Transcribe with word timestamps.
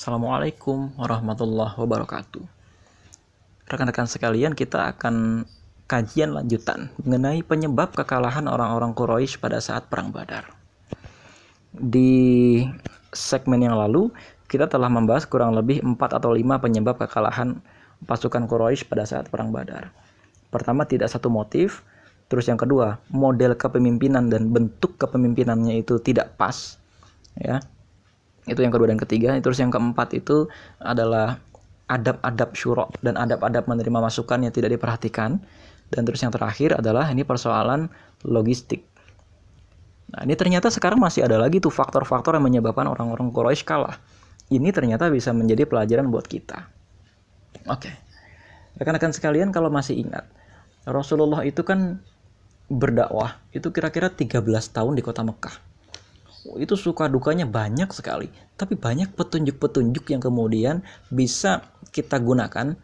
Assalamualaikum 0.00 0.96
warahmatullahi 0.96 1.76
wabarakatuh. 1.76 2.40
Rekan-rekan 3.68 4.08
sekalian, 4.08 4.56
kita 4.56 4.96
akan 4.96 5.44
kajian 5.84 6.32
lanjutan 6.32 6.88
mengenai 7.04 7.44
penyebab 7.44 7.92
kekalahan 7.92 8.48
orang-orang 8.48 8.96
Quraisy 8.96 9.36
pada 9.36 9.60
saat 9.60 9.92
perang 9.92 10.08
Badar. 10.08 10.56
Di 11.76 12.64
segmen 13.12 13.60
yang 13.60 13.76
lalu, 13.76 14.08
kita 14.48 14.72
telah 14.72 14.88
membahas 14.88 15.28
kurang 15.28 15.52
lebih 15.52 15.84
4 15.84 16.00
atau 16.16 16.32
5 16.32 16.48
penyebab 16.64 16.96
kekalahan 16.96 17.60
pasukan 18.08 18.48
Quraisy 18.48 18.88
pada 18.88 19.04
saat 19.04 19.28
perang 19.28 19.52
Badar. 19.52 19.92
Pertama, 20.48 20.88
tidak 20.88 21.12
satu 21.12 21.28
motif. 21.28 21.84
Terus 22.32 22.48
yang 22.48 22.56
kedua, 22.56 23.04
model 23.12 23.52
kepemimpinan 23.52 24.32
dan 24.32 24.48
bentuk 24.48 24.96
kepemimpinannya 24.96 25.76
itu 25.76 26.00
tidak 26.00 26.40
pas. 26.40 26.80
Ya, 27.36 27.60
itu 28.48 28.60
yang 28.60 28.72
kedua 28.72 28.88
dan 28.88 29.00
ketiga. 29.00 29.36
Terus 29.40 29.60
yang 29.60 29.68
keempat 29.68 30.16
itu 30.16 30.48
adalah 30.80 31.40
adab-adab 31.90 32.54
syurok 32.54 32.96
dan 33.02 33.18
adab-adab 33.18 33.66
menerima 33.66 33.98
masukan 34.00 34.40
yang 34.46 34.52
tidak 34.54 34.72
diperhatikan. 34.72 35.42
Dan 35.90 36.06
terus 36.06 36.22
yang 36.22 36.30
terakhir 36.30 36.78
adalah 36.78 37.10
ini 37.10 37.26
persoalan 37.26 37.90
logistik. 38.22 38.86
Nah 40.14 40.22
ini 40.22 40.38
ternyata 40.38 40.70
sekarang 40.70 41.02
masih 41.02 41.26
ada 41.26 41.38
lagi 41.38 41.58
tuh 41.58 41.74
faktor-faktor 41.74 42.38
yang 42.38 42.46
menyebabkan 42.46 42.86
orang-orang 42.86 43.34
Quraisy 43.34 43.66
kalah. 43.66 43.98
Ini 44.50 44.70
ternyata 44.70 45.10
bisa 45.10 45.34
menjadi 45.34 45.66
pelajaran 45.66 46.10
buat 46.10 46.26
kita. 46.26 46.66
Oke. 47.66 47.90
Rekan-rekan 48.78 49.10
sekalian 49.10 49.50
kalau 49.50 49.70
masih 49.70 49.98
ingat 49.98 50.30
Rasulullah 50.86 51.42
itu 51.44 51.60
kan 51.66 52.00
berdakwah 52.70 53.42
itu 53.50 53.66
kira-kira 53.74 54.08
13 54.14 54.46
tahun 54.46 54.94
di 54.94 55.02
kota 55.02 55.26
Mekah 55.26 55.69
itu 56.56 56.74
suka 56.76 57.06
dukanya 57.06 57.44
banyak 57.44 57.88
sekali. 57.92 58.32
Tapi 58.56 58.76
banyak 58.76 59.12
petunjuk-petunjuk 59.12 60.08
yang 60.08 60.22
kemudian 60.24 60.80
bisa 61.12 61.64
kita 61.92 62.16
gunakan. 62.16 62.76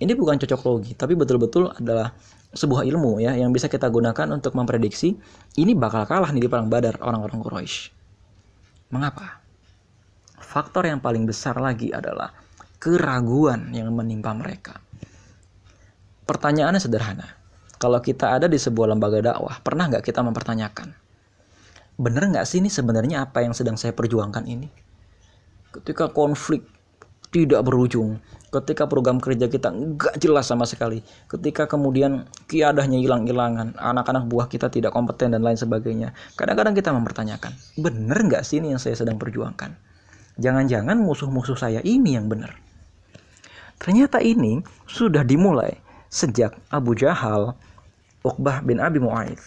Ini 0.00 0.12
bukan 0.16 0.40
cocok 0.40 0.60
logi 0.64 0.92
tapi 0.96 1.12
betul-betul 1.12 1.76
adalah 1.76 2.12
sebuah 2.50 2.82
ilmu 2.88 3.20
ya 3.22 3.36
yang 3.36 3.52
bisa 3.52 3.70
kita 3.70 3.86
gunakan 3.86 4.26
untuk 4.32 4.56
memprediksi 4.58 5.14
ini 5.54 5.76
bakal 5.76 6.02
kalah 6.08 6.32
nih 6.32 6.42
di 6.44 6.48
perang 6.48 6.72
Badar 6.72 6.98
orang-orang 7.04 7.40
Quraisy. 7.44 7.76
Mengapa? 8.90 9.44
Faktor 10.40 10.88
yang 10.88 10.98
paling 10.98 11.28
besar 11.28 11.60
lagi 11.60 11.92
adalah 11.92 12.32
keraguan 12.80 13.70
yang 13.76 13.92
menimpa 13.92 14.32
mereka. 14.34 14.80
Pertanyaannya 16.24 16.80
sederhana. 16.80 17.28
Kalau 17.76 18.00
kita 18.00 18.40
ada 18.40 18.48
di 18.48 18.56
sebuah 18.56 18.92
lembaga 18.92 19.20
dakwah 19.20 19.60
pernah 19.60 19.88
nggak 19.88 20.04
kita 20.04 20.24
mempertanyakan 20.24 20.99
bener 22.00 22.32
nggak 22.32 22.48
sih 22.48 22.64
ini 22.64 22.72
sebenarnya 22.72 23.28
apa 23.28 23.44
yang 23.44 23.52
sedang 23.52 23.76
saya 23.76 23.92
perjuangkan 23.92 24.48
ini? 24.48 24.72
Ketika 25.70 26.08
konflik 26.08 26.64
tidak 27.30 27.62
berujung, 27.62 28.18
ketika 28.50 28.88
program 28.88 29.22
kerja 29.22 29.46
kita 29.46 29.70
nggak 29.70 30.16
jelas 30.18 30.48
sama 30.48 30.64
sekali, 30.64 31.04
ketika 31.30 31.68
kemudian 31.68 32.26
kiadahnya 32.48 32.98
hilang-hilangan, 32.98 33.78
anak-anak 33.78 34.26
buah 34.26 34.48
kita 34.48 34.72
tidak 34.72 34.96
kompeten 34.96 35.36
dan 35.36 35.44
lain 35.44 35.60
sebagainya, 35.60 36.16
kadang-kadang 36.34 36.74
kita 36.74 36.90
mempertanyakan, 36.90 37.52
bener 37.78 38.18
nggak 38.26 38.42
sih 38.42 38.58
ini 38.58 38.74
yang 38.74 38.82
saya 38.82 38.96
sedang 38.98 39.20
perjuangkan? 39.20 39.76
Jangan-jangan 40.40 40.96
musuh-musuh 40.98 41.54
saya 41.54 41.84
ini 41.84 42.16
yang 42.16 42.26
benar. 42.26 42.56
Ternyata 43.76 44.24
ini 44.24 44.64
sudah 44.88 45.22
dimulai 45.22 45.78
sejak 46.10 46.56
Abu 46.72 46.98
Jahal, 46.98 47.54
Uqbah 48.26 48.64
bin 48.66 48.82
Abi 48.82 48.98
Mu'aidh, 48.98 49.40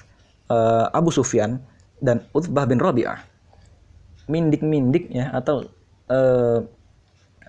uh, 0.48 0.88
Abu 0.96 1.12
Sufyan, 1.12 1.60
dan 2.04 2.28
Utbah 2.36 2.68
bin 2.68 2.84
Rabi'ah 2.84 3.24
mindik-mindik 4.28 5.12
ya 5.12 5.32
atau 5.32 5.68
e, 6.08 6.20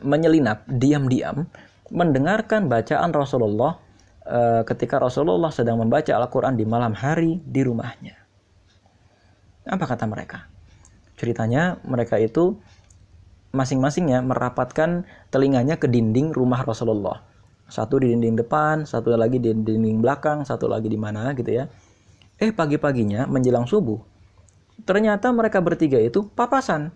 menyelinap 0.03 0.67
diam-diam 0.71 1.47
mendengarkan 1.91 2.71
bacaan 2.71 3.11
Rasulullah 3.11 3.79
e, 4.23 4.63
ketika 4.67 5.03
Rasulullah 5.03 5.51
sedang 5.51 5.83
membaca 5.83 6.11
Al-Qur'an 6.15 6.55
di 6.55 6.67
malam 6.67 6.95
hari 6.95 7.43
di 7.43 7.61
rumahnya. 7.63 8.15
Apa 9.67 9.85
kata 9.87 10.07
mereka? 10.07 10.47
Ceritanya 11.15 11.79
mereka 11.87 12.19
itu 12.19 12.59
masing-masingnya 13.55 14.19
merapatkan 14.21 15.07
telinganya 15.31 15.79
ke 15.79 15.87
dinding 15.87 16.35
rumah 16.35 16.67
Rasulullah. 16.67 17.23
Satu 17.71 18.03
di 18.03 18.13
dinding 18.13 18.45
depan, 18.45 18.85
satu 18.85 19.15
lagi 19.15 19.41
di 19.41 19.55
dinding 19.55 20.03
belakang, 20.03 20.43
satu 20.43 20.67
lagi 20.69 20.91
di 20.91 20.99
mana 20.99 21.33
gitu 21.33 21.49
ya. 21.49 21.65
Eh 22.37 22.51
pagi-paginya 22.51 23.31
menjelang 23.31 23.65
subuh, 23.65 24.14
Ternyata 24.83 25.31
mereka 25.31 25.63
bertiga 25.63 26.03
itu 26.03 26.27
papasan. 26.35 26.91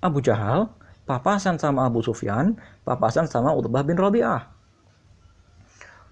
Abu 0.00 0.24
Jahal, 0.24 0.72
papasan 1.04 1.60
sama 1.60 1.84
Abu 1.84 2.00
Sufyan, 2.00 2.56
papasan 2.88 3.28
sama 3.28 3.52
Utbah 3.52 3.84
bin 3.84 4.00
Rabi'ah. 4.00 4.48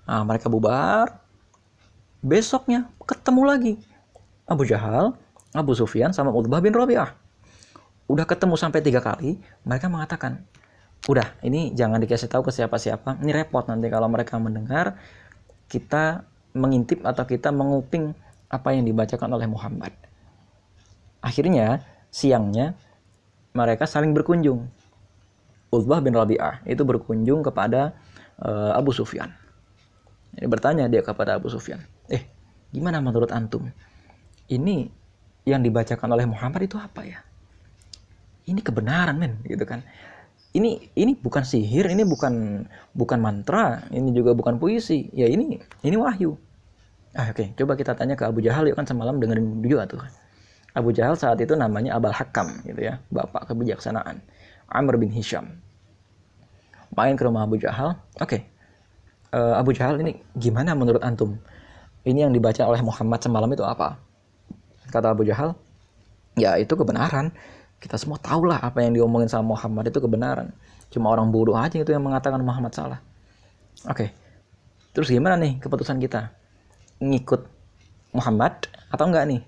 Nah, 0.05 0.23
mereka 0.29 0.53
bubar. 0.53 1.25
Besoknya 2.21 2.89
ketemu 3.05 3.43
lagi. 3.45 3.75
Abu 4.45 4.69
Jahal, 4.69 5.17
Abu 5.57 5.73
Sufyan 5.73 6.13
sama 6.13 6.33
Utbah 6.33 6.61
bin 6.61 6.77
Rabi'ah. 6.77 7.17
Udah 8.05 8.29
ketemu 8.29 8.61
sampai 8.61 8.85
tiga 8.85 9.01
kali, 9.01 9.41
mereka 9.65 9.89
mengatakan, 9.89 10.45
udah 11.09 11.37
ini 11.41 11.73
jangan 11.73 12.01
dikasih 12.01 12.29
tahu 12.29 12.49
ke 12.49 12.53
siapa-siapa. 12.53 13.21
Ini 13.25 13.33
repot 13.33 13.65
nanti 13.65 13.89
kalau 13.89 14.09
mereka 14.13 14.37
mendengar 14.37 15.01
kita 15.69 16.29
mengintip 16.53 17.01
atau 17.05 17.25
kita 17.25 17.49
menguping 17.51 18.13
apa 18.53 18.77
yang 18.77 18.85
dibacakan 18.85 19.33
oleh 19.33 19.49
Muhammad. 19.49 19.93
Akhirnya 21.25 21.81
siangnya 22.13 22.77
mereka 23.57 23.89
saling 23.89 24.13
berkunjung. 24.13 24.69
Utbah 25.73 26.05
bin 26.05 26.13
Rabi'ah 26.15 26.63
itu 26.69 26.85
berkunjung 26.85 27.41
kepada 27.41 27.97
uh, 28.45 28.77
Abu 28.77 28.93
Sufyan. 28.93 29.33
Ini 30.37 30.47
bertanya 30.47 30.85
dia 30.87 31.01
kepada 31.01 31.41
Abu 31.41 31.51
Sufyan, 31.51 31.83
"Eh, 32.13 32.23
gimana 32.71 33.01
menurut 33.01 33.33
antum? 33.33 33.67
Ini 34.51 34.87
yang 35.49 35.65
dibacakan 35.65 36.15
oleh 36.15 36.27
Muhammad 36.29 36.67
itu 36.67 36.79
apa 36.79 37.03
ya?" 37.03 37.19
Ini 38.45 38.61
kebenaran, 38.61 39.17
men, 39.17 39.41
gitu 39.47 39.65
kan. 39.65 39.83
Ini 40.55 40.95
ini 40.95 41.19
bukan 41.19 41.43
sihir, 41.43 41.91
ini 41.91 42.07
bukan 42.07 42.67
bukan 42.95 43.19
mantra, 43.19 43.91
ini 43.91 44.15
juga 44.15 44.37
bukan 44.39 44.63
puisi. 44.63 45.11
Ya 45.11 45.27
ini 45.27 45.59
ini 45.83 45.97
wahyu. 45.99 46.39
Ah, 47.15 47.31
oke, 47.31 47.43
okay. 47.43 47.47
coba 47.59 47.75
kita 47.75 47.95
tanya 47.95 48.15
ke 48.15 48.27
Abu 48.27 48.43
Jahal 48.43 48.71
yuk 48.71 48.79
kan 48.79 48.87
semalam 48.87 49.19
dengerin 49.19 49.63
juga 49.63 49.87
tuh. 49.87 50.03
Abu 50.75 50.91
Jahal 50.91 51.15
saat 51.15 51.39
itu 51.39 51.55
namanya 51.55 51.95
Abal 51.95 52.11
Hakam 52.11 52.51
gitu 52.67 52.83
ya, 52.83 52.99
bapak 53.15 53.47
kebijaksanaan. 53.47 54.19
Amr 54.67 54.99
bin 54.99 55.15
Hisham. 55.15 55.63
Main 56.99 57.15
ke 57.15 57.23
rumah 57.23 57.47
Abu 57.47 57.63
Jahal. 57.63 57.95
Oke. 58.19 58.27
Okay. 58.27 58.41
Uh, 59.31 59.55
eh, 59.55 59.63
Abu 59.63 59.71
Jahal 59.71 60.03
ini 60.03 60.19
gimana 60.35 60.75
menurut 60.75 60.99
antum? 61.03 61.39
Ini 62.03 62.27
yang 62.27 62.35
dibaca 62.35 62.67
oleh 62.67 62.83
Muhammad 62.83 63.23
semalam 63.23 63.51
itu 63.55 63.63
apa? 63.63 63.97
Kata 64.91 65.15
Abu 65.15 65.23
Jahal, 65.23 65.55
ya 66.35 66.59
itu 66.59 66.75
kebenaran. 66.75 67.31
Kita 67.79 67.95
semua 67.95 68.19
tahu 68.19 68.51
lah 68.51 68.59
apa 68.59 68.83
yang 68.83 68.99
diomongin 68.99 69.31
sama 69.31 69.55
Muhammad 69.55 69.95
itu 69.95 70.03
kebenaran. 70.03 70.51
Cuma 70.91 71.11
orang 71.15 71.31
bodoh 71.31 71.55
aja 71.55 71.79
itu 71.79 71.91
yang 71.91 72.03
mengatakan 72.03 72.43
Muhammad 72.43 72.75
salah. 72.75 72.99
Oke. 73.87 73.95
Okay. 73.95 74.09
Terus 74.95 75.11
gimana 75.11 75.39
nih 75.39 75.59
keputusan 75.63 75.99
kita? 76.03 76.31
Ngikut 77.03 77.47
Muhammad 78.15 78.71
atau 78.91 79.05
enggak 79.11 79.27
nih? 79.27 79.43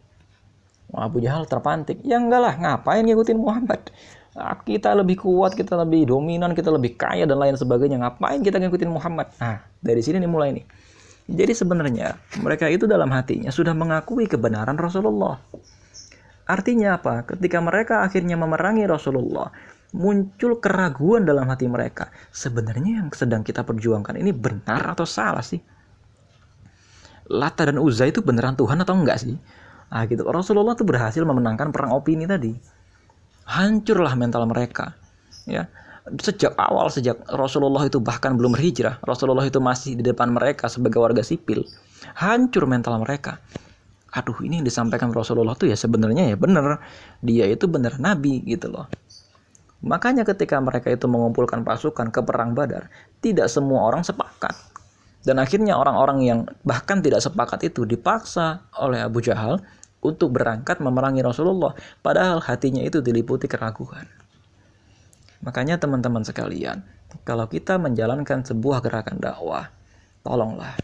Abu 1.01 1.21
Jahal 1.21 1.45
terpantik. 1.45 2.01
Ya 2.03 2.17
enggak 2.17 2.41
lah, 2.41 2.55
ngapain 2.57 3.05
ngikutin 3.05 3.39
Muhammad? 3.39 3.93
Ah, 4.37 4.57
kita 4.61 4.93
lebih 4.93 5.17
kuat, 5.25 5.57
kita 5.57 5.81
lebih 5.81 6.13
dominan, 6.13 6.53
kita 6.53 6.69
lebih 6.69 6.97
kaya 7.01 7.25
dan 7.25 7.41
lain 7.41 7.57
sebagainya. 7.57 7.97
Ngapain 7.97 8.45
kita 8.45 8.61
ngikutin 8.61 8.91
Muhammad? 8.93 9.33
Nah, 9.41 9.65
dari 9.81 10.05
sini 10.05 10.21
nih 10.21 10.29
mulai 10.29 10.53
nih. 10.53 10.65
Jadi 11.27 11.53
sebenarnya 11.57 12.15
mereka 12.39 12.71
itu 12.71 12.87
dalam 12.87 13.11
hatinya 13.11 13.51
sudah 13.51 13.75
mengakui 13.75 14.31
kebenaran 14.31 14.79
Rasulullah. 14.79 15.41
Artinya 16.47 17.01
apa? 17.01 17.27
Ketika 17.27 17.59
mereka 17.59 18.07
akhirnya 18.07 18.39
memerangi 18.39 18.87
Rasulullah, 18.87 19.51
muncul 19.91 20.63
keraguan 20.63 21.27
dalam 21.27 21.51
hati 21.51 21.67
mereka. 21.67 22.15
Sebenarnya 22.31 23.03
yang 23.03 23.09
sedang 23.11 23.43
kita 23.43 23.67
perjuangkan 23.67 24.15
ini 24.15 24.31
benar 24.31 24.95
atau 24.95 25.03
salah 25.03 25.43
sih? 25.43 25.59
Lata 27.27 27.67
dan 27.67 27.83
Uzza 27.83 28.07
itu 28.07 28.23
beneran 28.23 28.55
Tuhan 28.55 28.79
atau 28.79 28.95
enggak 28.95 29.19
sih? 29.19 29.35
Nah 29.91 30.03
gitu. 30.07 30.27
Rasulullah 30.27 30.75
tuh 30.75 30.87
berhasil 30.87 31.23
memenangkan 31.23 31.71
perang 31.71 31.95
opini 31.95 32.27
tadi. 32.27 32.53
Hancurlah 33.47 34.19
mental 34.19 34.47
mereka. 34.51 34.99
Ya. 35.47 35.71
Sejak 36.23 36.55
awal, 36.55 36.87
sejak 36.87 37.19
Rasulullah 37.35 37.83
itu 37.83 37.99
bahkan 37.99 38.39
belum 38.39 38.55
berhijrah, 38.55 39.03
Rasulullah 39.03 39.43
itu 39.43 39.59
masih 39.59 39.99
di 39.99 40.07
depan 40.07 40.31
mereka 40.31 40.71
sebagai 40.71 41.03
warga 41.03 41.19
sipil. 41.27 41.67
Hancur 42.15 42.71
mental 42.71 43.03
mereka. 43.03 43.43
Aduh, 44.15 44.39
ini 44.47 44.63
yang 44.63 44.67
disampaikan 44.67 45.11
Rasulullah 45.11 45.59
tuh 45.59 45.67
ya 45.67 45.75
sebenarnya 45.75 46.31
ya 46.31 46.37
benar. 46.39 46.79
Dia 47.27 47.51
itu 47.51 47.67
benar 47.67 47.99
nabi 47.99 48.39
gitu 48.47 48.71
loh. 48.71 48.87
Makanya 49.83 50.23
ketika 50.23 50.63
mereka 50.63 50.95
itu 50.95 51.11
mengumpulkan 51.11 51.67
pasukan 51.67 52.15
ke 52.15 52.23
perang 52.23 52.55
Badar, 52.55 52.87
tidak 53.19 53.51
semua 53.51 53.91
orang 53.91 54.07
sepakat. 54.07 54.55
Dan 55.27 55.43
akhirnya 55.43 55.75
orang-orang 55.75 56.19
yang 56.23 56.41
bahkan 56.63 57.03
tidak 57.03 57.19
sepakat 57.19 57.67
itu 57.67 57.83
dipaksa 57.83 58.71
oleh 58.79 59.03
Abu 59.03 59.19
Jahal 59.19 59.59
untuk 59.99 60.39
berangkat 60.39 60.79
memerangi 60.79 61.27
Rasulullah. 61.27 61.75
Padahal 61.99 62.39
hatinya 62.39 62.87
itu 62.87 63.03
diliputi 63.03 63.51
keraguan. 63.51 64.07
Makanya 65.43 65.83
teman-teman 65.83 66.23
sekalian, 66.23 66.87
kalau 67.27 67.51
kita 67.51 67.75
menjalankan 67.75 68.47
sebuah 68.47 68.79
gerakan 68.87 69.19
dakwah, 69.19 69.67
tolonglah 70.23 70.79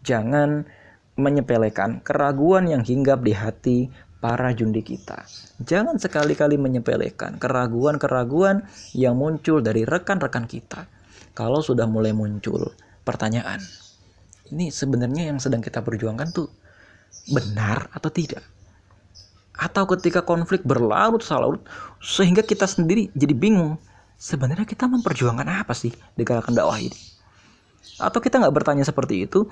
jangan 0.00 0.64
menyepelekan 1.20 2.00
keraguan 2.00 2.64
yang 2.68 2.80
hinggap 2.80 3.20
di 3.20 3.32
hati 3.36 3.78
para 4.20 4.52
jundi 4.52 4.80
kita. 4.80 5.24
Jangan 5.60 6.00
sekali-kali 6.00 6.56
menyepelekan 6.56 7.36
keraguan-keraguan 7.40 8.64
yang 8.96 9.16
muncul 9.16 9.60
dari 9.60 9.84
rekan-rekan 9.84 10.48
kita. 10.48 10.88
Kalau 11.36 11.60
sudah 11.60 11.88
mulai 11.88 12.12
muncul 12.12 12.72
pertanyaan, 13.06 13.60
ini 14.50 14.68
sebenarnya 14.74 15.30
yang 15.30 15.38
sedang 15.38 15.62
kita 15.62 15.80
perjuangkan 15.80 16.28
tuh 16.34 16.50
benar 17.30 17.90
atau 17.94 18.10
tidak? 18.10 18.42
Atau 19.54 19.84
ketika 19.92 20.24
konflik 20.24 20.64
berlarut-larut 20.64 21.62
sehingga 22.00 22.40
kita 22.40 22.64
sendiri 22.64 23.12
jadi 23.12 23.36
bingung, 23.36 23.76
sebenarnya 24.16 24.64
kita 24.64 24.88
memperjuangkan 24.88 25.48
apa 25.48 25.76
sih 25.76 25.92
di 25.92 26.22
gerakan 26.24 26.56
dakwah 26.56 26.80
ini? 26.80 26.96
Atau 28.00 28.24
kita 28.24 28.40
nggak 28.40 28.54
bertanya 28.56 28.84
seperti 28.84 29.28
itu, 29.28 29.44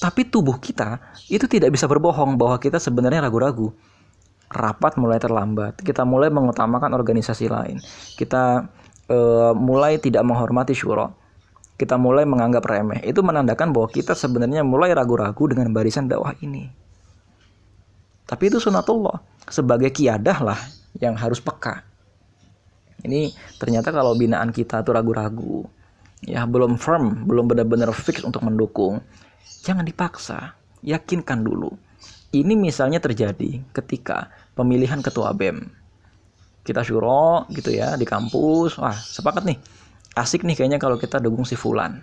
tapi 0.00 0.28
tubuh 0.28 0.60
kita 0.60 1.00
itu 1.32 1.48
tidak 1.48 1.72
bisa 1.72 1.88
berbohong 1.88 2.36
bahwa 2.36 2.60
kita 2.60 2.76
sebenarnya 2.76 3.24
ragu-ragu. 3.24 3.72
Rapat 4.52 5.00
mulai 5.00 5.16
terlambat, 5.16 5.80
kita 5.80 6.04
mulai 6.04 6.28
mengutamakan 6.28 6.92
organisasi 6.92 7.48
lain, 7.48 7.80
kita 8.20 8.68
uh, 9.08 9.52
mulai 9.56 9.96
tidak 9.96 10.20
menghormati 10.22 10.76
syuro, 10.76 11.16
kita 11.74 11.98
mulai 11.98 12.22
menganggap 12.22 12.62
remeh. 12.66 13.02
Itu 13.02 13.26
menandakan 13.26 13.74
bahwa 13.74 13.90
kita 13.90 14.14
sebenarnya 14.14 14.62
mulai 14.62 14.94
ragu-ragu 14.94 15.50
dengan 15.50 15.70
barisan 15.74 16.06
dakwah 16.06 16.34
ini. 16.38 16.70
Tapi 18.24 18.48
itu 18.48 18.62
sunatullah. 18.62 19.20
Sebagai 19.50 19.92
kiadah 19.92 20.38
lah 20.40 20.60
yang 20.96 21.18
harus 21.18 21.42
peka. 21.42 21.84
Ini 23.04 23.36
ternyata 23.60 23.92
kalau 23.92 24.16
binaan 24.16 24.48
kita 24.48 24.80
tuh 24.80 24.96
ragu-ragu, 24.96 25.68
ya 26.24 26.48
belum 26.48 26.80
firm, 26.80 27.28
belum 27.28 27.52
benar-benar 27.52 27.92
fix 27.92 28.24
untuk 28.24 28.40
mendukung, 28.40 29.04
jangan 29.60 29.84
dipaksa, 29.84 30.56
yakinkan 30.80 31.44
dulu. 31.44 31.76
Ini 32.32 32.56
misalnya 32.56 33.04
terjadi 33.04 33.60
ketika 33.76 34.32
pemilihan 34.56 35.04
ketua 35.04 35.36
BEM. 35.36 35.68
Kita 36.64 36.80
syuro 36.80 37.44
gitu 37.52 37.68
ya 37.76 38.00
di 38.00 38.08
kampus, 38.08 38.80
wah 38.80 38.96
sepakat 38.96 39.44
nih, 39.44 39.60
asik 40.14 40.46
nih 40.46 40.54
kayaknya 40.54 40.78
kalau 40.78 40.98
kita 40.98 41.18
dukung 41.18 41.46
si 41.46 41.58
Fulan. 41.58 42.02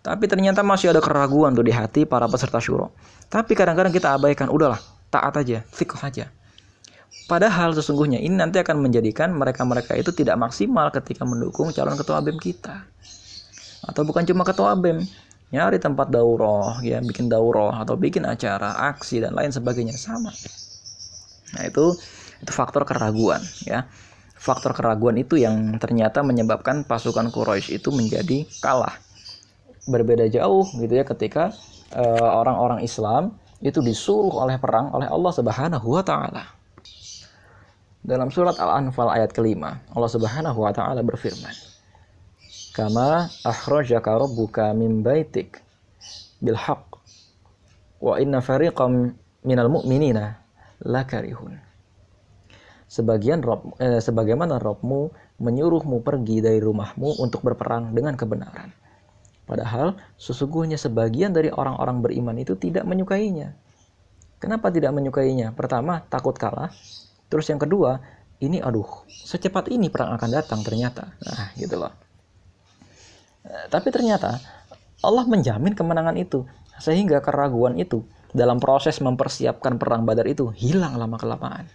Tapi 0.00 0.24
ternyata 0.24 0.64
masih 0.64 0.96
ada 0.96 1.04
keraguan 1.04 1.52
tuh 1.52 1.64
di 1.64 1.72
hati 1.72 2.08
para 2.08 2.24
peserta 2.24 2.56
syuro. 2.56 2.88
Tapi 3.28 3.52
kadang-kadang 3.52 3.92
kita 3.92 4.16
abaikan, 4.16 4.48
udahlah, 4.48 4.80
taat 5.12 5.36
aja, 5.36 5.60
fikoh 5.68 6.00
aja. 6.00 6.32
Padahal 7.28 7.76
sesungguhnya 7.76 8.18
ini 8.18 8.32
nanti 8.32 8.58
akan 8.58 8.80
menjadikan 8.80 9.30
mereka-mereka 9.30 9.94
itu 9.94 10.10
tidak 10.10 10.40
maksimal 10.40 10.88
ketika 10.90 11.22
mendukung 11.28 11.70
calon 11.70 11.94
ketua 11.94 12.18
BEM 12.24 12.40
kita 12.40 12.90
atau 13.86 14.02
bukan 14.04 14.26
cuma 14.28 14.44
ketua 14.44 14.76
BEM 14.76 15.02
nyari 15.50 15.82
tempat 15.82 16.12
daurah 16.12 16.78
ya 16.84 17.02
bikin 17.02 17.26
daurah 17.26 17.82
atau 17.82 17.98
bikin 17.98 18.22
acara 18.28 18.76
aksi 18.92 19.24
dan 19.24 19.34
lain 19.34 19.50
sebagainya 19.50 19.96
sama 19.98 20.30
nah 21.56 21.62
itu 21.66 21.96
itu 22.38 22.52
faktor 22.54 22.86
keraguan 22.86 23.42
ya 23.66 23.88
faktor 24.40 24.72
keraguan 24.72 25.20
itu 25.20 25.36
yang 25.36 25.76
ternyata 25.76 26.24
menyebabkan 26.24 26.88
pasukan 26.88 27.28
Quraisy 27.28 27.76
itu 27.76 27.92
menjadi 27.92 28.48
kalah 28.64 28.96
berbeda 29.84 30.32
jauh 30.32 30.64
gitu 30.80 30.96
ya 30.96 31.04
ketika 31.04 31.52
eh, 31.92 32.24
orang-orang 32.24 32.80
uh, 32.80 32.88
Islam 32.88 33.36
itu 33.60 33.84
disuruh 33.84 34.40
oleh 34.40 34.56
perang 34.56 34.88
oleh 34.96 35.04
Allah 35.12 35.32
Subhanahu 35.36 35.86
wa 35.92 36.00
taala. 36.00 36.56
Dalam 38.00 38.32
surat 38.32 38.56
Al-Anfal 38.56 39.12
ayat 39.12 39.36
kelima, 39.36 39.76
Allah 39.92 40.08
Subhanahu 40.08 40.64
wa 40.64 40.72
taala 40.72 41.04
berfirman, 41.04 41.52
kama 42.72 43.28
akhrajaka 43.44 44.16
rabbuka 44.16 44.72
min 44.72 45.04
baitik 45.04 45.60
bil 46.40 46.56
haqq 46.56 46.96
wa 48.00 48.16
inna 48.16 48.40
fariqam 48.40 49.12
minal 49.44 49.68
mu'minina 49.68 50.40
lakarihun 50.80 51.60
sebagian 52.90 53.38
Rob, 53.46 53.78
eh, 53.78 54.02
sebagaimana 54.02 54.58
Robmu 54.58 55.14
menyuruhmu 55.38 56.02
pergi 56.02 56.42
dari 56.42 56.58
rumahmu 56.58 57.22
untuk 57.22 57.46
berperang 57.46 57.94
dengan 57.94 58.18
kebenaran. 58.18 58.74
Padahal 59.46 59.94
sesungguhnya 60.18 60.74
sebagian 60.74 61.30
dari 61.30 61.54
orang-orang 61.54 62.02
beriman 62.02 62.34
itu 62.38 62.58
tidak 62.58 62.82
menyukainya. 62.82 63.54
Kenapa 64.42 64.74
tidak 64.74 64.90
menyukainya? 64.90 65.54
Pertama 65.54 66.02
takut 66.10 66.34
kalah. 66.34 66.74
Terus 67.30 67.46
yang 67.46 67.62
kedua 67.62 68.02
ini 68.42 68.58
aduh 68.58 69.06
secepat 69.06 69.70
ini 69.70 69.86
perang 69.86 70.18
akan 70.18 70.30
datang 70.30 70.60
ternyata. 70.66 71.14
Nah 71.22 71.54
gitu 71.54 71.78
loh. 71.78 71.94
Eh, 73.46 73.66
tapi 73.70 73.94
ternyata 73.94 74.38
Allah 75.02 75.24
menjamin 75.30 75.78
kemenangan 75.78 76.18
itu 76.18 76.42
sehingga 76.82 77.22
keraguan 77.22 77.78
itu 77.78 78.02
dalam 78.34 78.58
proses 78.62 78.98
mempersiapkan 79.02 79.78
perang 79.78 80.06
Badar 80.06 80.26
itu 80.26 80.50
hilang 80.54 80.94
lama 80.98 81.18
kelamaan. 81.18 81.66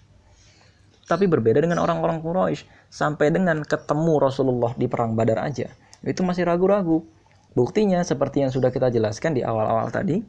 Tapi 1.05 1.29
berbeda 1.29 1.61
dengan 1.61 1.77
orang-orang 1.85 2.17
Quraisy, 2.17 2.65
sampai 2.89 3.29
dengan 3.29 3.61
ketemu 3.61 4.17
Rasulullah 4.17 4.73
di 4.73 4.89
perang 4.89 5.13
Badar 5.13 5.45
aja, 5.45 5.69
itu 6.01 6.21
masih 6.25 6.49
ragu-ragu. 6.49 7.05
Buktinya 7.53 8.01
seperti 8.01 8.41
yang 8.41 8.51
sudah 8.51 8.73
kita 8.73 8.89
jelaskan 8.89 9.37
di 9.37 9.45
awal-awal 9.45 9.93
tadi, 9.93 10.19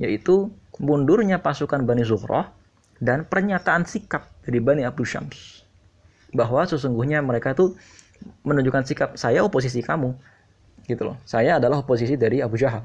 yaitu 0.00 0.48
mundurnya 0.80 1.38
pasukan 1.44 1.84
Bani 1.84 2.02
Zuhrah 2.02 2.48
dan 2.96 3.28
pernyataan 3.28 3.84
sikap 3.84 4.32
dari 4.42 4.58
Bani 4.58 4.82
Abdul 4.88 5.04
Syams. 5.04 5.68
Bahwa 6.32 6.64
sesungguhnya 6.64 7.20
mereka 7.20 7.52
itu 7.52 7.76
menunjukkan 8.42 8.82
sikap 8.88 9.10
saya 9.20 9.44
oposisi 9.44 9.84
kamu, 9.84 10.16
gitu 10.88 11.12
loh. 11.12 11.20
Saya 11.28 11.60
adalah 11.60 11.84
oposisi 11.84 12.16
dari 12.16 12.40
Abu 12.40 12.56
Jahal. 12.56 12.82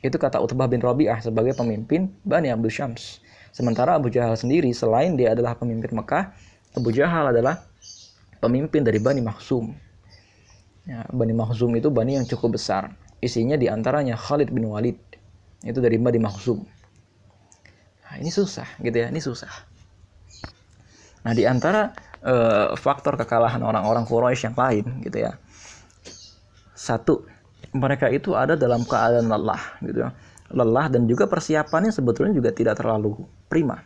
Itu 0.00 0.16
kata 0.16 0.38
Utbah 0.38 0.70
bin 0.70 0.80
Rabi'ah 0.80 1.20
sebagai 1.20 1.52
pemimpin 1.52 2.10
Bani 2.24 2.48
Abdul 2.48 2.70
Syams. 2.70 3.20
Sementara 3.50 3.98
Abu 3.98 4.08
Jahal 4.08 4.38
sendiri 4.38 4.70
selain 4.70 5.18
dia 5.18 5.34
adalah 5.34 5.58
pemimpin 5.58 5.90
Mekah, 5.90 6.30
Abu 6.78 6.94
Jahal 6.94 7.34
adalah 7.34 7.66
pemimpin 8.38 8.86
dari 8.86 9.02
Bani 9.02 9.20
Makhzum. 9.20 9.74
Ya, 10.86 11.04
Bani 11.10 11.34
Makhzum 11.36 11.74
itu 11.76 11.92
bani 11.92 12.16
yang 12.16 12.24
cukup 12.24 12.56
besar. 12.56 12.94
Isinya 13.18 13.58
di 13.58 13.66
antaranya 13.66 14.16
Khalid 14.16 14.54
bin 14.54 14.70
Walid. 14.70 14.96
Itu 15.66 15.82
dari 15.82 15.98
Bani 15.98 16.22
Makhzum. 16.22 16.62
Nah, 18.08 18.14
ini 18.16 18.30
susah 18.32 18.64
gitu 18.80 18.96
ya, 18.96 19.10
ini 19.10 19.20
susah. 19.20 19.50
Nah, 21.26 21.34
di 21.36 21.44
antara 21.44 21.92
uh, 22.24 22.74
faktor 22.74 23.14
kekalahan 23.18 23.60
orang-orang 23.62 24.06
Quraisy 24.06 24.50
yang 24.50 24.56
lain 24.56 24.84
gitu 25.04 25.18
ya 25.22 25.32
satu 26.78 27.26
mereka 27.74 28.08
itu 28.08 28.32
ada 28.38 28.54
dalam 28.54 28.86
keadaan 28.86 29.28
lelah 29.28 29.60
gitu 29.82 30.06
ya 30.06 30.10
lelah 30.54 30.86
dan 30.88 31.04
juga 31.04 31.28
persiapannya 31.28 31.92
sebetulnya 31.92 32.32
juga 32.32 32.50
tidak 32.54 32.80
terlalu 32.80 33.28
prima 33.50 33.84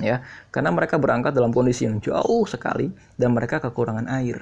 ya. 0.00 0.24
Karena 0.48 0.72
mereka 0.74 0.96
berangkat 0.96 1.36
dalam 1.36 1.54
kondisi 1.54 1.86
yang 1.86 2.00
jauh 2.02 2.44
sekali 2.48 2.90
dan 3.14 3.36
mereka 3.36 3.60
kekurangan 3.60 4.08
air. 4.10 4.40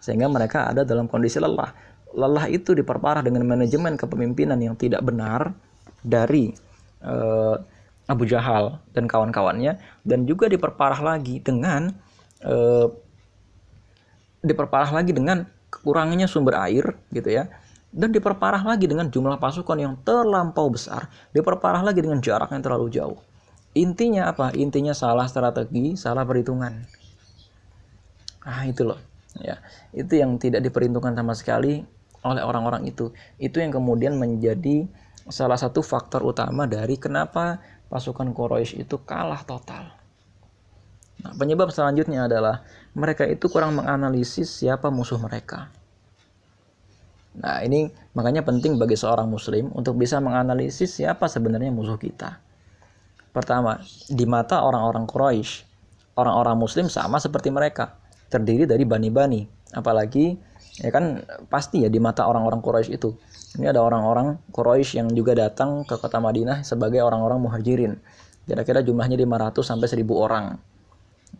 Sehingga 0.00 0.26
mereka 0.26 0.72
ada 0.72 0.82
dalam 0.82 1.06
kondisi 1.06 1.36
lelah. 1.36 1.70
Lelah 2.10 2.50
itu 2.50 2.74
diperparah 2.74 3.22
dengan 3.22 3.46
manajemen 3.46 3.94
kepemimpinan 3.94 4.58
yang 4.58 4.74
tidak 4.74 5.04
benar 5.04 5.54
dari 6.02 6.50
uh, 7.04 7.54
Abu 8.10 8.26
Jahal 8.26 8.82
dan 8.90 9.06
kawan-kawannya 9.06 9.78
dan 10.02 10.26
juga 10.26 10.50
diperparah 10.50 10.98
lagi 10.98 11.38
dengan 11.38 11.94
uh, 12.42 12.90
diperparah 14.42 14.90
lagi 14.90 15.14
dengan 15.14 15.46
kekurangannya 15.70 16.26
sumber 16.26 16.58
air 16.58 16.98
gitu 17.14 17.30
ya. 17.30 17.46
Dan 17.90 18.14
diperparah 18.14 18.62
lagi 18.62 18.86
dengan 18.86 19.10
jumlah 19.10 19.42
pasukan 19.42 19.78
yang 19.78 19.94
terlampau 20.06 20.70
besar. 20.70 21.10
Diperparah 21.34 21.82
lagi 21.82 21.98
dengan 21.98 22.22
jarak 22.22 22.54
yang 22.54 22.62
terlalu 22.62 22.86
jauh 22.90 23.18
intinya 23.76 24.30
apa? 24.30 24.54
Intinya 24.56 24.94
salah 24.96 25.26
strategi 25.26 25.94
salah 25.94 26.26
perhitungan. 26.26 26.86
Ah 28.42 28.66
itu 28.66 28.82
loh. 28.86 28.98
Ya 29.38 29.62
itu 29.94 30.18
yang 30.18 30.38
tidak 30.42 30.66
diperhitungkan 30.66 31.14
sama 31.14 31.34
sekali 31.38 31.86
oleh 32.26 32.42
orang-orang 32.44 32.88
itu. 32.88 33.14
Itu 33.40 33.62
yang 33.62 33.72
kemudian 33.72 34.18
menjadi 34.18 34.88
salah 35.30 35.56
satu 35.56 35.80
faktor 35.80 36.26
utama 36.26 36.66
dari 36.66 36.98
kenapa 36.98 37.62
pasukan 37.90 38.34
Quraisy 38.34 38.82
itu 38.86 38.96
kalah 39.02 39.42
total. 39.46 39.94
Nah, 41.20 41.36
penyebab 41.36 41.68
selanjutnya 41.68 42.24
adalah 42.24 42.64
mereka 42.96 43.28
itu 43.28 43.46
kurang 43.52 43.76
menganalisis 43.76 44.48
siapa 44.48 44.88
musuh 44.88 45.20
mereka. 45.20 45.68
Nah, 47.36 47.62
ini 47.62 47.92
makanya 48.16 48.42
penting 48.42 48.80
bagi 48.80 48.98
seorang 48.98 49.28
muslim 49.28 49.70
untuk 49.76 50.00
bisa 50.00 50.18
menganalisis 50.18 50.96
siapa 50.96 51.28
sebenarnya 51.28 51.70
musuh 51.70 52.00
kita. 52.00 52.40
Pertama, 53.30 53.78
di 54.10 54.26
mata 54.26 54.66
orang-orang 54.66 55.06
Quraisy, 55.06 55.66
orang-orang 56.18 56.56
muslim 56.58 56.86
sama 56.90 57.22
seperti 57.22 57.54
mereka, 57.54 57.98
terdiri 58.26 58.66
dari 58.66 58.82
bani-bani. 58.82 59.46
Apalagi 59.70 60.34
ya 60.82 60.90
kan 60.90 61.22
pasti 61.46 61.86
ya 61.86 61.90
di 61.90 62.02
mata 62.02 62.26
orang-orang 62.26 62.58
Quraisy 62.58 62.90
itu. 62.98 63.14
Ini 63.58 63.70
ada 63.70 63.82
orang-orang 63.82 64.50
Quraisy 64.50 64.98
yang 64.98 65.08
juga 65.14 65.38
datang 65.38 65.86
ke 65.86 65.94
kota 65.98 66.18
Madinah 66.18 66.66
sebagai 66.66 67.02
orang-orang 67.02 67.38
muhajirin. 67.38 67.98
Kira-kira 68.46 68.82
jumlahnya 68.82 69.14
500 69.14 69.62
sampai 69.62 69.86
1000 69.86 70.10
orang 70.10 70.46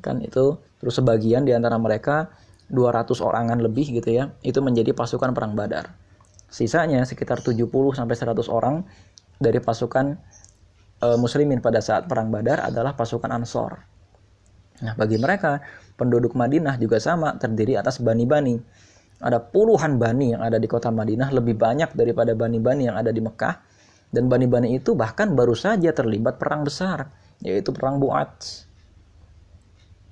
kan 0.00 0.22
itu 0.24 0.56
terus 0.80 0.96
sebagian 0.96 1.44
di 1.44 1.52
antara 1.52 1.76
mereka 1.76 2.32
200 2.70 3.18
orangan 3.18 3.58
lebih 3.58 3.98
gitu 3.98 4.14
ya, 4.14 4.30
itu 4.46 4.62
menjadi 4.62 4.94
pasukan 4.94 5.34
perang 5.34 5.58
Badar. 5.58 5.90
Sisanya 6.46 7.02
sekitar 7.02 7.42
70 7.42 7.66
sampai 7.98 8.14
100 8.14 8.46
orang 8.46 8.86
dari 9.42 9.58
pasukan 9.58 10.14
e, 11.00 11.08
muslimin 11.16 11.64
pada 11.64 11.80
saat 11.80 12.06
perang 12.06 12.28
Badar 12.28 12.68
adalah 12.68 12.94
pasukan 12.94 13.32
Ansor. 13.32 13.80
Nah, 14.80 14.94
bagi 14.96 15.20
mereka 15.20 15.60
penduduk 15.96 16.32
Madinah 16.32 16.80
juga 16.80 16.96
sama 16.96 17.36
terdiri 17.36 17.76
atas 17.76 18.00
bani-bani. 18.00 18.56
Ada 19.20 19.36
puluhan 19.36 20.00
bani 20.00 20.32
yang 20.32 20.40
ada 20.40 20.56
di 20.56 20.64
kota 20.64 20.88
Madinah 20.88 21.28
lebih 21.28 21.60
banyak 21.60 21.92
daripada 21.92 22.32
bani-bani 22.32 22.88
yang 22.88 22.96
ada 22.96 23.12
di 23.12 23.20
Mekah 23.20 23.60
dan 24.08 24.32
bani-bani 24.32 24.80
itu 24.80 24.96
bahkan 24.96 25.36
baru 25.36 25.52
saja 25.52 25.92
terlibat 25.92 26.40
perang 26.40 26.64
besar 26.64 27.12
yaitu 27.44 27.72
perang 27.72 28.00
Buat. 28.00 28.64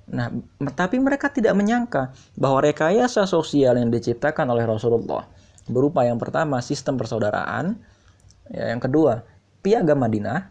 Nah, 0.09 0.33
tapi 0.73 0.97
mereka 0.97 1.29
tidak 1.29 1.53
menyangka 1.53 2.13
bahwa 2.33 2.65
rekayasa 2.65 3.29
sosial 3.29 3.77
yang 3.77 3.93
diciptakan 3.93 4.49
oleh 4.49 4.65
Rasulullah 4.65 5.29
berupa 5.69 6.01
yang 6.01 6.17
pertama 6.17 6.57
sistem 6.65 6.97
persaudaraan, 6.97 7.77
ya, 8.49 8.73
yang 8.73 8.81
kedua 8.81 9.21
piagam 9.61 10.01
Madinah, 10.01 10.49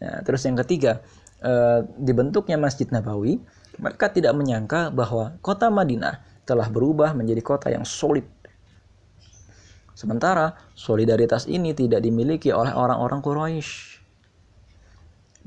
ya, 0.00 0.24
terus 0.24 0.42
yang 0.48 0.56
ketiga 0.58 1.04
e, 1.38 1.84
dibentuknya 2.00 2.56
Masjid 2.56 2.88
Nabawi. 2.88 3.38
Mereka 3.80 4.12
tidak 4.12 4.36
menyangka 4.36 4.92
bahwa 4.92 5.38
kota 5.40 5.72
Madinah 5.72 6.20
telah 6.44 6.68
berubah 6.68 7.16
menjadi 7.16 7.40
kota 7.40 7.68
yang 7.72 7.86
solid. 7.86 8.26
Sementara 9.96 10.56
solidaritas 10.76 11.48
ini 11.48 11.76
tidak 11.76 12.04
dimiliki 12.04 12.52
oleh 12.52 12.72
orang-orang 12.72 13.20
Quraisy. 13.20 13.70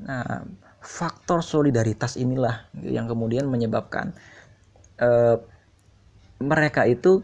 Nah, 0.05 0.45
faktor 0.81 1.45
solidaritas 1.45 2.17
inilah 2.17 2.69
yang 2.81 3.05
kemudian 3.05 3.45
menyebabkan 3.45 4.17
uh, 4.97 5.37
mereka 6.41 6.89
itu 6.89 7.21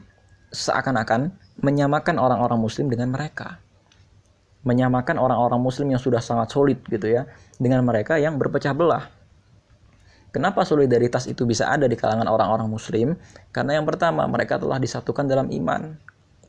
seakan-akan 0.53 1.33
menyamakan 1.59 2.17
orang-orang 2.17 2.57
muslim 2.61 2.87
dengan 2.87 3.11
mereka 3.13 3.59
menyamakan 4.67 5.15
orang-orang 5.15 5.59
muslim 5.59 5.91
yang 5.91 6.01
sudah 6.01 6.19
sangat 6.19 6.51
solid 6.51 6.79
gitu 6.87 7.07
ya 7.07 7.27
dengan 7.55 7.83
mereka 7.83 8.19
yang 8.19 8.35
berpecah 8.35 8.75
belah 8.75 9.05
Kenapa 10.29 10.61
solidaritas 10.61 11.25
itu 11.25 11.41
bisa 11.49 11.73
ada 11.73 11.89
di 11.89 11.97
kalangan 11.97 12.29
orang-orang 12.29 12.69
muslim? 12.69 13.17
Karena 13.49 13.81
yang 13.81 13.89
pertama, 13.89 14.29
mereka 14.29 14.61
telah 14.61 14.77
disatukan 14.77 15.25
dalam 15.25 15.49
iman. 15.49 15.97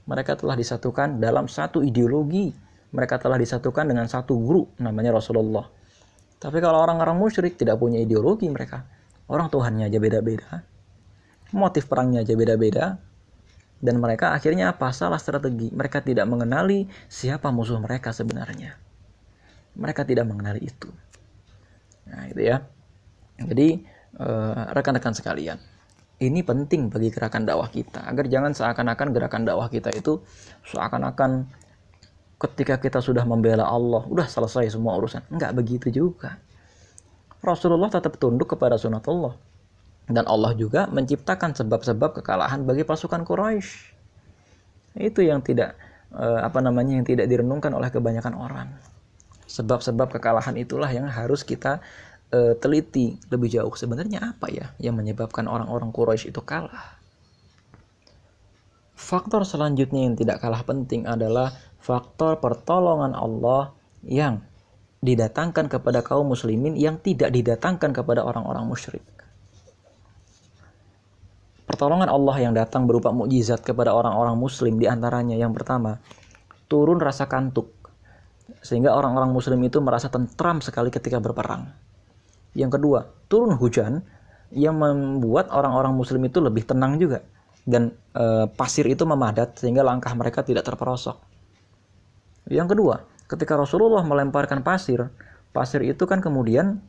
Mereka 0.04 0.36
telah 0.36 0.52
disatukan 0.52 1.16
dalam 1.16 1.48
satu 1.48 1.80
ideologi. 1.80 2.52
Mereka 2.92 3.16
telah 3.16 3.40
disatukan 3.40 3.88
dengan 3.88 4.04
satu 4.04 4.36
guru 4.36 4.68
namanya 4.84 5.16
Rasulullah 5.16 5.64
tapi 6.40 6.56
kalau 6.64 6.80
orang-orang 6.80 7.20
musyrik 7.20 7.60
tidak 7.60 7.76
punya 7.76 8.00
ideologi 8.00 8.48
mereka. 8.48 8.88
Orang 9.28 9.52
Tuhannya 9.52 9.92
aja 9.92 10.00
beda-beda. 10.00 10.64
Motif 11.52 11.84
perangnya 11.84 12.24
aja 12.24 12.32
beda-beda. 12.32 12.96
Dan 13.80 13.96
mereka 13.96 14.36
akhirnya 14.36 14.76
apa? 14.76 14.92
Salah 14.92 15.16
strategi. 15.16 15.72
Mereka 15.72 16.04
tidak 16.04 16.28
mengenali 16.28 16.84
siapa 17.08 17.48
musuh 17.48 17.80
mereka 17.80 18.12
sebenarnya. 18.12 18.76
Mereka 19.74 20.04
tidak 20.04 20.28
mengenali 20.28 20.68
itu. 20.68 20.92
Nah, 22.12 22.28
itu 22.28 22.44
ya. 22.44 22.60
Jadi, 23.40 23.80
eh, 24.20 24.62
rekan-rekan 24.76 25.16
sekalian, 25.16 25.56
ini 26.20 26.44
penting 26.44 26.92
bagi 26.92 27.08
gerakan 27.08 27.48
dakwah 27.48 27.72
kita 27.72 28.04
agar 28.04 28.28
jangan 28.28 28.52
seakan-akan 28.52 29.08
gerakan 29.16 29.42
dakwah 29.48 29.72
kita 29.72 29.88
itu 29.96 30.20
seakan-akan 30.68 31.48
ketika 32.40 32.76
kita 32.76 33.00
sudah 33.00 33.24
membela 33.24 33.64
Allah, 33.64 34.04
udah 34.04 34.28
selesai 34.28 34.76
semua 34.76 34.96
urusan. 35.00 35.24
Enggak 35.32 35.56
begitu 35.56 35.88
juga. 35.88 36.36
Rasulullah 37.40 37.88
tetap 37.88 38.20
tunduk 38.20 38.52
kepada 38.52 38.76
sunat 38.76 39.04
Allah. 39.08 39.36
Dan 40.10 40.26
Allah 40.26 40.58
juga 40.58 40.90
menciptakan 40.90 41.54
sebab-sebab 41.54 42.18
kekalahan 42.18 42.66
bagi 42.66 42.82
pasukan 42.82 43.22
Quraisy. 43.22 43.70
Itu 44.98 45.22
yang 45.22 45.38
tidak 45.46 45.78
eh, 46.10 46.40
apa 46.42 46.58
namanya 46.58 46.98
yang 46.98 47.06
tidak 47.06 47.30
direnungkan 47.30 47.70
oleh 47.70 47.94
kebanyakan 47.94 48.34
orang. 48.34 48.68
Sebab-sebab 49.46 50.18
kekalahan 50.18 50.58
itulah 50.58 50.90
yang 50.90 51.10
harus 51.10 51.42
kita 51.42 51.82
uh, 52.30 52.54
teliti 52.58 53.18
lebih 53.30 53.50
jauh. 53.50 53.74
Sebenarnya 53.74 54.34
apa 54.34 54.46
ya 54.46 54.70
yang 54.78 54.94
menyebabkan 54.94 55.50
orang-orang 55.50 55.90
Quraisy 55.90 56.30
itu 56.30 56.38
kalah? 56.46 56.98
Faktor 58.94 59.42
selanjutnya 59.42 60.06
yang 60.06 60.14
tidak 60.14 60.38
kalah 60.38 60.62
penting 60.62 61.08
adalah 61.08 61.56
faktor 61.82 62.38
pertolongan 62.38 63.16
Allah 63.16 63.74
yang 64.04 64.44
didatangkan 65.00 65.72
kepada 65.72 66.04
kaum 66.04 66.28
muslimin 66.28 66.76
yang 66.76 67.00
tidak 67.00 67.32
didatangkan 67.32 67.96
kepada 67.96 68.20
orang-orang 68.20 68.68
musyrik. 68.68 69.02
Pertolongan 71.70 72.10
Allah 72.10 72.36
yang 72.42 72.50
datang 72.50 72.90
berupa 72.90 73.14
mukjizat 73.14 73.62
kepada 73.62 73.94
orang-orang 73.94 74.34
muslim 74.34 74.74
di 74.74 74.90
antaranya 74.90 75.38
yang 75.38 75.54
pertama, 75.54 76.02
turun 76.66 76.98
rasa 76.98 77.30
kantuk. 77.30 77.70
Sehingga 78.58 78.90
orang-orang 78.90 79.30
muslim 79.30 79.62
itu 79.62 79.78
merasa 79.78 80.10
tentram 80.10 80.58
sekali 80.58 80.90
ketika 80.90 81.22
berperang. 81.22 81.70
Yang 82.58 82.74
kedua, 82.74 83.06
turun 83.30 83.54
hujan 83.54 84.02
yang 84.50 84.82
membuat 84.82 85.46
orang-orang 85.54 85.94
muslim 85.94 86.26
itu 86.26 86.42
lebih 86.42 86.66
tenang 86.66 86.98
juga 86.98 87.22
dan 87.62 87.94
e, 88.18 88.50
pasir 88.50 88.90
itu 88.90 89.06
memadat 89.06 89.54
sehingga 89.62 89.86
langkah 89.86 90.10
mereka 90.18 90.42
tidak 90.42 90.66
terperosok. 90.66 91.22
Yang 92.50 92.74
kedua, 92.74 93.06
ketika 93.30 93.54
Rasulullah 93.54 94.02
melemparkan 94.02 94.66
pasir, 94.66 95.06
pasir 95.54 95.86
itu 95.86 96.02
kan 96.10 96.18
kemudian 96.18 96.82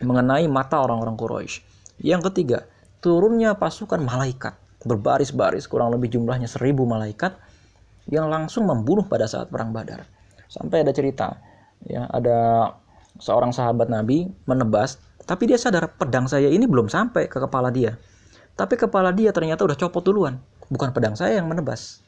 mengenai 0.00 0.48
mata 0.48 0.80
orang-orang 0.80 1.20
Quraisy. 1.20 1.60
Yang 2.00 2.32
ketiga, 2.32 2.64
turunnya 3.06 3.54
pasukan 3.54 4.02
malaikat 4.02 4.58
berbaris-baris 4.82 5.70
kurang 5.70 5.94
lebih 5.94 6.18
jumlahnya 6.18 6.50
seribu 6.50 6.82
malaikat 6.82 7.38
yang 8.10 8.26
langsung 8.26 8.66
membunuh 8.66 9.06
pada 9.06 9.30
saat 9.30 9.46
perang 9.46 9.70
Badar. 9.70 10.02
Sampai 10.50 10.82
ada 10.82 10.90
cerita, 10.90 11.38
ya 11.86 12.10
ada 12.10 12.70
seorang 13.22 13.54
sahabat 13.54 13.86
Nabi 13.86 14.26
menebas, 14.50 14.98
tapi 15.22 15.46
dia 15.46 15.54
sadar 15.54 15.94
pedang 15.94 16.26
saya 16.26 16.50
ini 16.50 16.66
belum 16.66 16.90
sampai 16.90 17.30
ke 17.30 17.38
kepala 17.38 17.70
dia. 17.70 17.94
Tapi 18.58 18.74
kepala 18.74 19.14
dia 19.14 19.30
ternyata 19.30 19.62
udah 19.62 19.78
copot 19.78 20.02
duluan. 20.02 20.42
Bukan 20.66 20.90
pedang 20.90 21.14
saya 21.14 21.38
yang 21.38 21.46
menebas. 21.46 22.02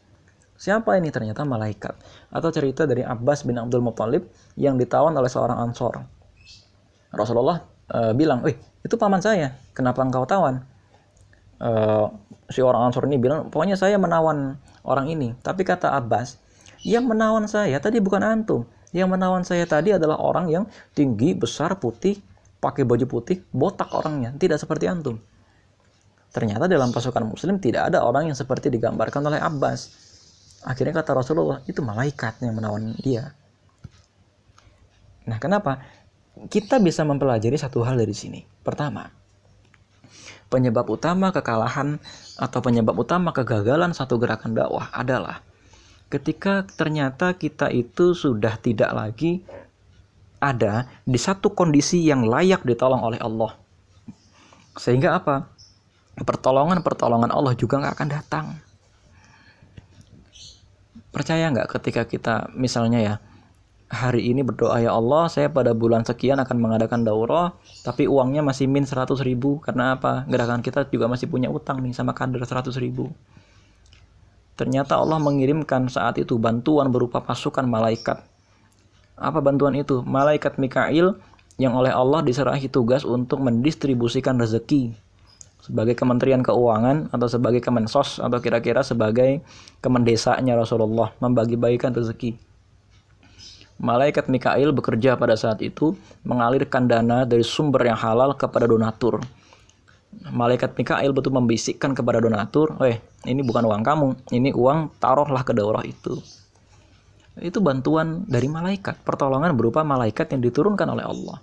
Siapa 0.58 0.98
ini? 0.98 1.14
Ternyata 1.14 1.46
malaikat. 1.46 1.94
Atau 2.34 2.50
cerita 2.50 2.86
dari 2.90 3.06
Abbas 3.06 3.46
bin 3.46 3.54
Abdul 3.54 3.86
Muthalib 3.86 4.26
yang 4.58 4.74
ditawan 4.74 5.14
oleh 5.14 5.30
seorang 5.30 5.62
ansor. 5.62 6.02
Rasulullah 7.14 7.62
e, 7.86 8.10
bilang, 8.18 8.42
"Wih, 8.42 8.58
itu 8.82 8.98
paman 8.98 9.22
saya. 9.22 9.54
Kenapa 9.70 10.02
engkau 10.02 10.26
tawan?" 10.26 10.77
E, 11.58 11.70
si 12.48 12.62
orang 12.62 12.88
ansor 12.90 13.04
ini 13.10 13.18
bilang, 13.20 13.52
"Pokoknya 13.52 13.74
saya 13.74 13.98
menawan 13.98 14.56
orang 14.86 15.06
ini." 15.10 15.34
Tapi 15.42 15.66
kata 15.66 15.92
Abbas, 15.94 16.38
"Yang 16.86 17.04
menawan 17.10 17.44
saya 17.50 17.76
tadi 17.82 17.98
bukan 17.98 18.22
antum. 18.22 18.64
Yang 18.94 19.08
menawan 19.12 19.42
saya 19.44 19.68
tadi 19.68 19.92
adalah 19.92 20.16
orang 20.22 20.48
yang 20.48 20.64
tinggi, 20.96 21.36
besar, 21.36 21.76
putih, 21.76 22.16
pakai 22.58 22.88
baju 22.88 23.04
putih, 23.04 23.44
botak 23.52 23.90
orangnya, 23.92 24.32
tidak 24.38 24.62
seperti 24.62 24.88
antum." 24.88 25.20
Ternyata 26.32 26.68
dalam 26.68 26.92
pasukan 26.92 27.24
muslim 27.24 27.56
tidak 27.58 27.92
ada 27.92 28.04
orang 28.04 28.30
yang 28.30 28.36
seperti 28.36 28.68
digambarkan 28.68 29.24
oleh 29.24 29.40
Abbas 29.40 30.08
Akhirnya 30.66 30.90
kata 30.90 31.14
Rasulullah, 31.14 31.62
itu 31.70 31.78
malaikat 31.86 32.42
yang 32.42 32.58
menawan 32.58 32.98
dia. 32.98 33.30
Nah, 35.30 35.38
kenapa? 35.38 35.78
Kita 36.50 36.82
bisa 36.82 37.06
mempelajari 37.06 37.54
satu 37.54 37.82
hal 37.86 37.94
dari 37.94 38.14
sini. 38.14 38.42
Pertama, 38.42 39.06
penyebab 40.48 40.88
utama 40.88 41.30
kekalahan 41.30 42.00
atau 42.40 42.58
penyebab 42.64 42.96
utama 42.96 43.32
kegagalan 43.36 43.92
satu 43.92 44.16
gerakan 44.16 44.56
dakwah 44.56 44.88
adalah 44.92 45.44
ketika 46.08 46.64
ternyata 46.64 47.36
kita 47.36 47.68
itu 47.68 48.16
sudah 48.16 48.56
tidak 48.60 48.90
lagi 48.96 49.44
ada 50.40 50.88
di 51.04 51.18
satu 51.20 51.52
kondisi 51.52 52.00
yang 52.00 52.24
layak 52.24 52.62
ditolong 52.62 53.02
oleh 53.02 53.18
Allah. 53.18 53.58
Sehingga 54.78 55.18
apa? 55.18 55.50
Pertolongan-pertolongan 56.16 57.34
Allah 57.34 57.52
juga 57.58 57.82
nggak 57.82 57.94
akan 57.98 58.08
datang 58.08 58.46
percaya 61.18 61.50
nggak 61.50 61.68
ketika 61.78 62.02
kita 62.06 62.34
misalnya 62.54 63.00
ya 63.00 63.14
hari 63.88 64.28
ini 64.28 64.44
berdoa 64.44 64.84
ya 64.84 64.92
Allah 64.92 65.32
saya 65.32 65.48
pada 65.48 65.72
bulan 65.72 66.04
sekian 66.04 66.36
akan 66.36 66.60
mengadakan 66.60 67.08
daurah 67.08 67.56
tapi 67.80 68.04
uangnya 68.04 68.44
masih 68.44 68.68
min 68.68 68.84
100 68.84 69.08
ribu. 69.24 69.58
Karena 69.64 69.96
apa? 69.96 70.28
Gerakan 70.28 70.60
kita 70.60 70.86
juga 70.92 71.08
masih 71.08 71.26
punya 71.26 71.48
utang 71.48 71.80
nih 71.80 71.96
sama 71.96 72.12
kader 72.12 72.44
100 72.44 72.68
ribu. 72.78 73.08
Ternyata 74.58 74.98
Allah 74.98 75.22
mengirimkan 75.22 75.86
saat 75.88 76.18
itu 76.18 76.36
bantuan 76.36 76.90
berupa 76.90 77.22
pasukan 77.22 77.64
malaikat. 77.64 78.20
Apa 79.18 79.38
bantuan 79.38 79.74
itu? 79.74 80.02
Malaikat 80.02 80.58
Mikail 80.58 81.18
yang 81.58 81.74
oleh 81.74 81.90
Allah 81.90 82.22
diserahi 82.22 82.70
tugas 82.70 83.02
untuk 83.02 83.42
mendistribusikan 83.42 84.38
rezeki 84.38 84.94
sebagai 85.58 85.98
Kementerian 85.98 86.40
Keuangan 86.40 87.10
atau 87.10 87.28
sebagai 87.28 87.60
Kemensos 87.60 88.22
atau 88.22 88.38
kira-kira 88.38 88.80
sebagai 88.80 89.42
kemendesanya 89.82 90.54
Rasulullah 90.54 91.12
membagi-bagikan 91.18 91.92
rezeki. 91.92 92.47
Malaikat 93.78 94.26
Mikail 94.26 94.74
bekerja 94.74 95.14
pada 95.14 95.38
saat 95.38 95.62
itu 95.62 95.94
mengalirkan 96.26 96.90
dana 96.90 97.22
dari 97.22 97.46
sumber 97.46 97.86
yang 97.86 97.98
halal 97.98 98.34
kepada 98.34 98.66
donatur. 98.66 99.22
malaikat 100.32 100.72
Mikail 100.74 101.12
betul 101.12 101.36
membisikkan 101.36 101.92
kepada 101.92 102.18
donatur, 102.18 102.74
"Eh, 102.80 102.98
ini 103.28 103.44
bukan 103.44 103.60
uang 103.68 103.84
kamu, 103.84 104.08
ini 104.34 104.50
uang 104.56 104.98
taruhlah 104.98 105.44
ke 105.44 105.52
daurah 105.52 105.84
itu." 105.84 106.18
Itu 107.38 107.62
bantuan 107.62 108.26
dari 108.26 108.50
malaikat, 108.50 109.04
pertolongan 109.06 109.54
berupa 109.54 109.86
malaikat 109.86 110.34
yang 110.34 110.42
diturunkan 110.42 110.88
oleh 110.90 111.06
Allah. 111.06 111.38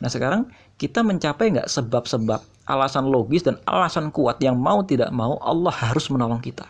Nah 0.00 0.10
sekarang 0.10 0.52
kita 0.76 1.00
mencapai 1.00 1.54
nggak 1.54 1.68
sebab-sebab 1.70 2.40
alasan 2.68 3.08
logis 3.08 3.44
dan 3.44 3.56
alasan 3.64 4.12
kuat 4.12 4.36
yang 4.40 4.56
mau 4.56 4.84
tidak 4.84 5.08
mau 5.12 5.40
Allah 5.40 5.72
harus 5.72 6.08
menolong 6.12 6.40
kita. 6.44 6.68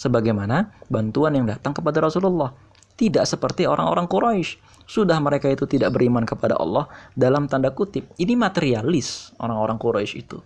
Sebagaimana 0.00 0.72
bantuan 0.88 1.32
yang 1.36 1.48
datang 1.48 1.72
kepada 1.72 2.04
Rasulullah. 2.04 2.52
Tidak 2.94 3.26
seperti 3.26 3.66
orang-orang 3.66 4.06
Quraisy. 4.06 4.62
Sudah 4.84 5.16
mereka 5.18 5.48
itu 5.48 5.64
tidak 5.64 5.96
beriman 5.96 6.28
kepada 6.28 6.60
Allah 6.60 6.86
dalam 7.16 7.48
tanda 7.48 7.72
kutip. 7.72 8.12
Ini 8.20 8.36
materialis 8.36 9.32
orang-orang 9.40 9.80
Quraisy 9.80 10.14
itu. 10.20 10.38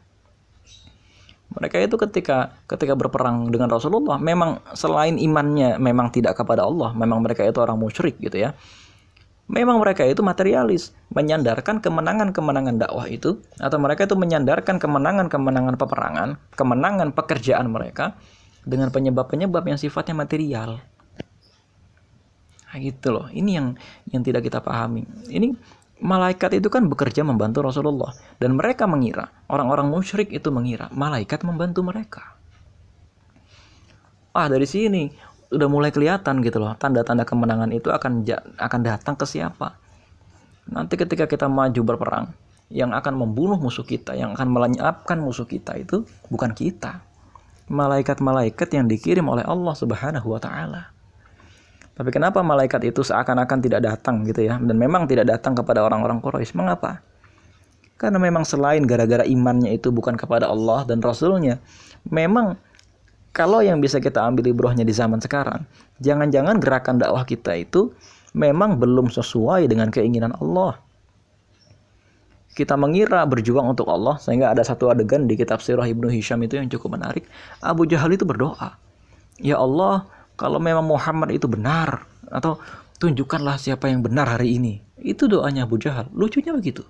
Mereka 1.48 1.80
itu 1.80 1.96
ketika 1.96 2.60
ketika 2.68 2.92
berperang 2.92 3.48
dengan 3.48 3.72
Rasulullah 3.72 4.20
memang 4.20 4.60
selain 4.76 5.16
imannya 5.16 5.80
memang 5.80 6.12
tidak 6.12 6.36
kepada 6.36 6.68
Allah, 6.68 6.92
memang 6.92 7.24
mereka 7.24 7.40
itu 7.40 7.56
orang 7.58 7.80
musyrik 7.80 8.20
gitu 8.20 8.36
ya. 8.36 8.52
Memang 9.48 9.80
mereka 9.80 10.04
itu 10.04 10.20
materialis, 10.20 10.92
menyandarkan 11.08 11.80
kemenangan-kemenangan 11.80 12.76
dakwah 12.84 13.08
itu 13.08 13.40
atau 13.56 13.80
mereka 13.80 14.04
itu 14.04 14.12
menyandarkan 14.12 14.76
kemenangan-kemenangan 14.76 15.80
peperangan, 15.80 16.28
kemenangan 16.52 17.16
pekerjaan 17.16 17.72
mereka 17.72 18.20
dengan 18.68 18.92
penyebab-penyebab 18.92 19.64
yang 19.64 19.80
sifatnya 19.80 20.12
material. 20.12 20.84
Nah, 22.68 22.76
gitu 22.76 23.08
loh. 23.16 23.26
Ini 23.32 23.50
yang 23.56 23.66
yang 24.12 24.20
tidak 24.20 24.44
kita 24.44 24.60
pahami. 24.60 25.08
Ini 25.32 25.56
malaikat 26.04 26.60
itu 26.60 26.68
kan 26.68 26.84
bekerja 26.84 27.25
membantu 27.25 27.64
Rasulullah. 27.64 28.12
Dan 28.37 28.60
mereka 28.60 28.84
mengira 28.84 29.32
orang-orang 29.48 29.88
musyrik 29.88 30.28
itu 30.30 30.52
mengira 30.52 30.92
malaikat 30.92 31.42
membantu 31.48 31.80
mereka. 31.80 32.37
Ah 34.37 34.46
dari 34.46 34.68
sini 34.68 35.08
udah 35.48 35.68
mulai 35.72 35.88
kelihatan 35.88 36.44
gitu 36.44 36.60
loh. 36.60 36.76
Tanda-tanda 36.76 37.25
kemenangan 37.25 37.72
itu 37.72 37.88
akan 37.88 38.28
akan 38.60 38.80
datang 38.84 39.16
ke 39.16 39.25
siapa? 39.25 39.80
Nanti 40.68 41.00
ketika 41.00 41.25
kita 41.25 41.48
maju 41.48 41.80
berperang 41.80 42.37
yang 42.68 42.92
akan 42.92 43.16
membunuh 43.16 43.56
musuh 43.56 43.80
kita 43.80 44.12
yang 44.12 44.37
akan 44.37 44.52
melenyapkan 44.52 45.16
musuh 45.16 45.48
kita 45.48 45.80
itu 45.80 46.04
bukan 46.28 46.52
kita. 46.52 47.00
Malaikat-malaikat 47.72 48.68
yang 48.76 48.84
dikirim 48.84 49.25
oleh 49.25 49.44
Allah 49.44 49.72
Subhanahu 49.72 50.37
wa 50.37 50.40
taala 50.40 50.98
tapi 51.98 52.14
kenapa 52.14 52.46
malaikat 52.46 52.86
itu 52.86 53.02
seakan-akan 53.02 53.58
tidak 53.58 53.82
datang 53.82 54.22
gitu 54.22 54.46
ya? 54.46 54.54
Dan 54.62 54.78
memang 54.78 55.10
tidak 55.10 55.26
datang 55.26 55.58
kepada 55.58 55.82
orang-orang 55.82 56.22
Quraisy. 56.22 56.54
Mengapa? 56.54 57.02
Karena 57.98 58.22
memang 58.22 58.46
selain 58.46 58.86
gara-gara 58.86 59.26
imannya 59.26 59.74
itu 59.74 59.90
bukan 59.90 60.14
kepada 60.14 60.46
Allah 60.46 60.86
dan 60.86 61.02
Rasulnya, 61.02 61.58
memang 62.06 62.54
kalau 63.34 63.58
yang 63.58 63.82
bisa 63.82 63.98
kita 63.98 64.22
ambil 64.22 64.46
ibrohnya 64.46 64.86
di 64.86 64.94
zaman 64.94 65.18
sekarang, 65.18 65.66
jangan-jangan 65.98 66.62
gerakan 66.62 67.02
dakwah 67.02 67.26
kita 67.26 67.58
itu 67.58 67.90
memang 68.30 68.78
belum 68.78 69.10
sesuai 69.10 69.66
dengan 69.66 69.90
keinginan 69.90 70.38
Allah. 70.38 70.78
Kita 72.54 72.78
mengira 72.78 73.26
berjuang 73.26 73.74
untuk 73.74 73.90
Allah 73.90 74.22
sehingga 74.22 74.54
ada 74.54 74.62
satu 74.62 74.86
adegan 74.94 75.26
di 75.26 75.34
kitab 75.34 75.58
Sirah 75.58 75.86
Ibnu 75.86 76.06
Hisham 76.06 76.38
itu 76.46 76.54
yang 76.54 76.70
cukup 76.70 76.94
menarik. 76.94 77.26
Abu 77.58 77.86
Jahal 77.90 78.14
itu 78.14 78.22
berdoa, 78.22 78.78
"Ya 79.42 79.58
Allah, 79.58 80.06
kalau 80.38 80.62
memang 80.62 80.87
Muhammad 80.87 81.35
itu 81.35 81.50
benar 81.50 82.07
atau 82.30 82.62
tunjukkanlah 83.02 83.59
siapa 83.59 83.90
yang 83.90 84.07
benar 84.07 84.38
hari 84.38 84.54
ini. 84.54 84.78
Itu 84.95 85.26
doanya 85.26 85.66
Abu 85.66 85.83
Jahal. 85.83 86.07
Lucunya 86.14 86.54
begitu. 86.54 86.87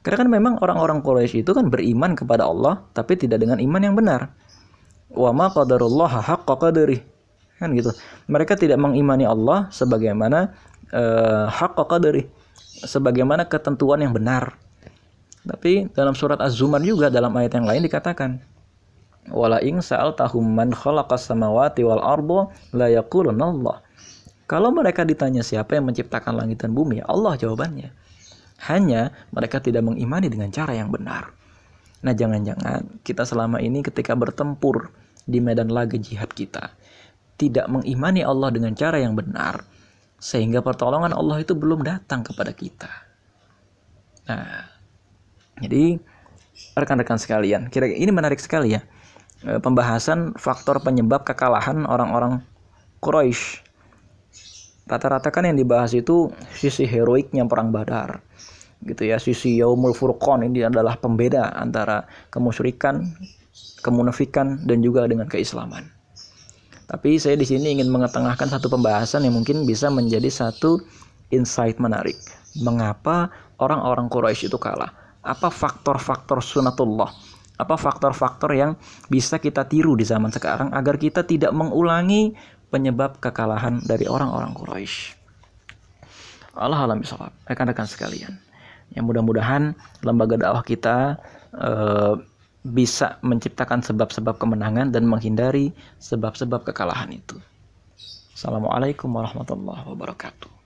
Karena 0.00 0.24
kan 0.24 0.28
memang 0.32 0.52
orang-orang 0.60 1.04
Quraisy 1.04 1.44
itu 1.44 1.52
kan 1.52 1.68
beriman 1.68 2.16
kepada 2.16 2.48
Allah 2.48 2.84
tapi 2.96 3.20
tidak 3.20 3.44
dengan 3.44 3.60
iman 3.60 3.80
yang 3.84 3.92
benar. 3.96 4.32
Wa 5.12 5.36
ma 5.36 5.52
qadarullah 5.52 6.24
haqqa. 6.24 6.72
Kan 7.60 7.68
gitu. 7.76 7.92
Mereka 8.28 8.56
tidak 8.56 8.80
mengimani 8.80 9.28
Allah 9.28 9.68
sebagaimana 9.68 10.52
uh, 10.96 11.48
haqqa. 11.48 12.00
Sebagaimana 12.84 13.48
ketentuan 13.48 14.00
yang 14.00 14.16
benar. 14.16 14.56
Tapi 15.44 15.92
dalam 15.92 16.16
surat 16.16 16.40
Az-Zumar 16.40 16.80
juga 16.80 17.12
dalam 17.12 17.32
ayat 17.36 17.52
yang 17.52 17.68
lain 17.68 17.84
dikatakan 17.84 18.53
wala 19.32 19.60
ing 19.64 19.80
tahum 19.80 20.44
man 20.44 20.72
khalaqas 20.74 21.28
samawati 21.28 21.84
wal 21.86 22.02
ardo 22.02 22.52
la 22.76 22.90
Allah. 22.90 23.76
Kalau 24.44 24.68
mereka 24.68 25.08
ditanya 25.08 25.40
siapa 25.40 25.80
yang 25.80 25.88
menciptakan 25.88 26.36
langit 26.36 26.60
dan 26.60 26.76
bumi, 26.76 27.00
Allah 27.00 27.32
jawabannya. 27.40 27.88
Hanya 28.68 29.12
mereka 29.32 29.60
tidak 29.60 29.84
mengimani 29.84 30.28
dengan 30.28 30.52
cara 30.52 30.76
yang 30.76 30.92
benar. 30.92 31.32
Nah, 32.04 32.12
jangan-jangan 32.12 33.00
kita 33.00 33.24
selama 33.24 33.64
ini 33.64 33.80
ketika 33.80 34.12
bertempur 34.12 34.92
di 35.24 35.40
medan 35.40 35.72
laga 35.72 35.96
jihad 35.96 36.28
kita 36.36 36.76
tidak 37.40 37.66
mengimani 37.66 38.20
Allah 38.20 38.52
dengan 38.52 38.76
cara 38.76 39.00
yang 39.00 39.16
benar 39.16 39.64
sehingga 40.20 40.60
pertolongan 40.60 41.16
Allah 41.16 41.40
itu 41.40 41.56
belum 41.56 41.80
datang 41.80 42.24
kepada 42.24 42.52
kita. 42.52 42.92
Nah, 44.28 44.68
jadi 45.60 46.00
rekan-rekan 46.76 47.20
sekalian, 47.20 47.68
kira 47.68 47.90
kira 47.90 47.98
ini 48.00 48.12
menarik 48.12 48.40
sekali 48.40 48.76
ya. 48.76 48.84
Eh, 49.44 49.60
pembahasan 49.60 50.32
faktor 50.40 50.80
penyebab 50.80 51.28
kekalahan 51.28 51.84
orang-orang 51.84 52.40
Quraisy. 53.04 53.60
Rata-rata 54.88 55.28
kan 55.28 55.44
yang 55.44 55.60
dibahas 55.60 55.92
itu 55.92 56.32
sisi 56.56 56.88
heroiknya 56.88 57.44
perang 57.44 57.68
Badar. 57.68 58.24
Gitu 58.80 59.04
ya, 59.04 59.20
sisi 59.20 59.60
Yaumul 59.60 59.92
Furqan 59.92 60.48
ini 60.48 60.64
adalah 60.64 60.96
pembeda 60.96 61.52
antara 61.60 62.08
kemusyrikan, 62.32 63.04
kemunafikan 63.84 64.64
dan 64.64 64.80
juga 64.80 65.04
dengan 65.04 65.28
keislaman. 65.28 65.92
Tapi 66.88 67.20
saya 67.20 67.36
di 67.36 67.44
sini 67.44 67.80
ingin 67.80 67.92
mengetengahkan 67.92 68.48
satu 68.48 68.72
pembahasan 68.72 69.28
yang 69.28 69.36
mungkin 69.36 69.68
bisa 69.68 69.92
menjadi 69.92 70.28
satu 70.32 70.80
insight 71.32 71.76
menarik. 71.76 72.16
Mengapa 72.64 73.28
orang-orang 73.60 74.08
Quraisy 74.08 74.48
itu 74.48 74.56
kalah? 74.56 74.92
Apa 75.20 75.52
faktor-faktor 75.52 76.40
sunatullah? 76.40 77.33
Apa 77.54 77.78
faktor-faktor 77.78 78.50
yang 78.54 78.74
bisa 79.06 79.38
kita 79.38 79.62
tiru 79.70 79.94
di 79.94 80.02
zaman 80.02 80.34
sekarang 80.34 80.74
agar 80.74 80.98
kita 80.98 81.22
tidak 81.22 81.54
mengulangi 81.54 82.34
penyebab 82.74 83.22
kekalahan 83.22 83.78
dari 83.86 84.10
orang-orang 84.10 84.50
Quraisy. 84.50 85.14
Allah 86.58 86.82
alam 86.82 87.02
bisawab. 87.02 87.30
Rekan-rekan 87.46 87.86
sekalian. 87.86 88.34
Yang 88.94 89.04
mudah-mudahan 89.10 89.74
lembaga 90.02 90.38
dakwah 90.38 90.62
kita 90.66 91.18
uh, 91.54 92.18
bisa 92.64 93.20
menciptakan 93.22 93.82
sebab-sebab 93.82 94.38
kemenangan 94.38 94.90
dan 94.90 95.06
menghindari 95.06 95.74
sebab-sebab 96.02 96.66
kekalahan 96.66 97.14
itu. 97.14 97.38
Assalamualaikum 98.34 99.10
warahmatullahi 99.14 99.86
wabarakatuh. 99.86 100.63